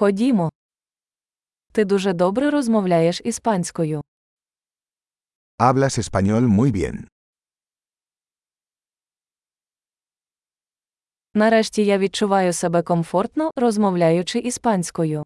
Ходімо. 0.00 0.50
Ти 1.72 1.84
дуже 1.84 2.12
добре 2.12 2.50
розмовляєш 2.50 3.20
іспанською. 3.24 4.02
Hablas 5.58 5.98
español 5.98 6.40
muy 6.40 6.72
bien. 6.72 7.06
Нарешті 11.34 11.84
я 11.84 11.98
відчуваю 11.98 12.52
себе 12.52 12.82
комфортно, 12.82 13.50
розмовляючи 13.56 14.38
іспанською. 14.38 15.24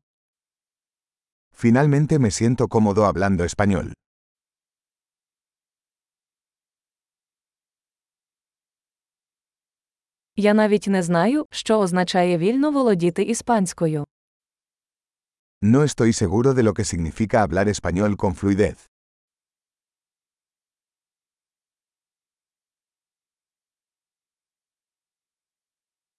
Finalmente 1.62 2.18
me 2.18 2.30
siento 2.30 2.68
cómodo 2.68 3.02
hablando 3.12 3.42
español. 3.42 3.92
Я 10.36 10.54
навіть 10.54 10.86
не 10.86 11.02
знаю, 11.02 11.46
що 11.50 11.78
означає 11.80 12.38
вільно 12.38 12.70
володіти 12.70 13.22
іспанською. 13.22 14.04
No 15.66 15.82
estoy 15.82 16.12
seguro 16.12 16.52
de 16.52 16.62
lo 16.62 16.74
que 16.74 16.84
significa 16.84 17.40
hablar 17.42 17.68
español 17.68 18.18
con 18.18 18.34
fluidez. 18.34 18.90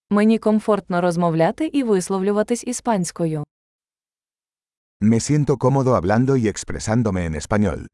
Мені 0.09 0.39
комфортно 0.39 1.01
розмовляти 1.01 1.67
і 1.67 1.83
висловлюватись 1.83 2.63
іспанською. 2.67 3.43
Me 5.01 5.19
siento 5.19 5.57
cómodo 5.57 5.93
hablando 5.93 6.37
y 6.37 6.47
expresándome 6.47 7.25
en 7.25 7.35
español. 7.35 7.87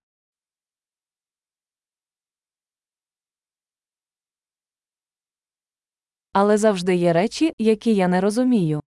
Але 6.33 6.57
завжди 6.57 6.95
є 6.95 7.13
речі, 7.13 7.53
які 7.57 7.95
я 7.95 8.07
не 8.07 8.21
розумію. 8.21 8.81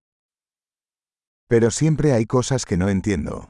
Pero 1.49 1.71
siempre 1.71 2.13
hay 2.13 2.27
cosas 2.27 2.65
que 2.65 2.77
no 2.77 2.89
entiendo. 2.89 3.49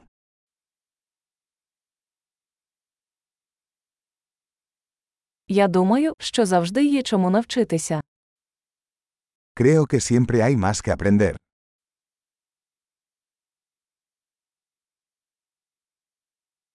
Я 5.47 5.67
думаю, 5.67 6.13
що 6.19 6.45
завжди 6.45 6.85
є 6.85 7.03
чому 7.03 7.29
навчитися. 7.29 8.01
Creo 9.55 9.85
que 9.85 9.99
siempre 9.99 10.41
hay 10.41 10.57
más 10.57 10.81
que 10.87 10.91
aprender. 10.97 11.35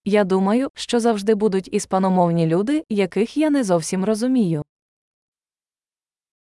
Я 0.05 0.24
думаю, 0.24 0.68
що 0.74 1.00
завжди 1.00 1.34
будуть 1.34 1.68
іспаномовні 1.74 2.46
люди, 2.46 2.84
яких 2.88 3.36
я 3.36 3.50
не 3.50 3.64
зовсім 3.64 4.05
розумію. 4.05 4.62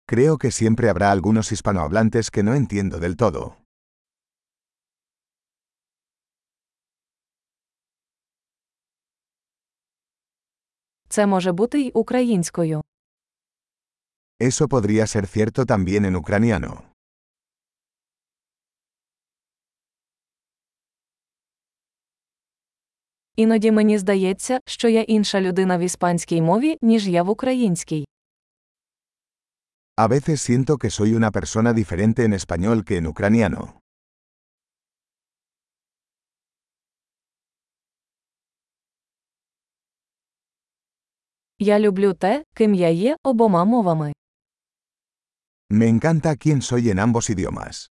Creo 0.07 0.37
que 0.37 0.51
siempre 0.51 0.89
habrá 0.89 1.09
algunos 1.11 1.51
hispanohablantes 1.51 2.29
que 2.29 2.43
no 2.43 2.53
entiendo 2.53 2.99
del 2.99 3.15
todo. 3.15 3.64
Це 11.14 11.26
може 11.26 11.52
бути 11.52 11.80
й 11.80 11.90
українською. 11.94 12.82
Eso 14.40 14.68
podría 14.68 15.06
ser 15.06 15.26
cierto 15.36 15.66
también 15.66 16.04
en 16.06 16.16
ucraniano. 16.16 16.82
Іноді 23.36 23.70
мені 23.70 23.98
здається, 23.98 24.60
що 24.66 24.88
я 24.88 25.02
інша 25.02 25.40
людина 25.40 25.78
в 25.78 25.80
іспанській 25.80 26.42
мові, 26.42 26.78
ніж 26.82 27.08
я 27.08 27.22
в 27.22 27.30
українській. 27.30 28.06
A 29.96 30.08
veces 30.08 30.36
siento 30.50 30.78
que 30.78 30.90
soy 30.90 31.10
una 31.14 31.30
persona 31.30 31.72
diferente 31.74 32.24
en 32.24 32.32
español 32.32 32.84
que 32.84 32.96
en 33.00 33.06
ucraniano. 33.06 33.80
Я 41.58 41.78
люблю 41.78 42.14
те, 42.14 42.44
ким 42.54 42.74
я 42.74 42.88
є 42.88 43.16
обома 43.22 43.64
мовами. 43.64 44.12
Me 45.70 45.88
encanta 45.88 46.36
quién 46.36 46.62
soy 46.62 46.90
en 46.90 46.98
ambos 46.98 47.30
idiomas. 47.30 47.90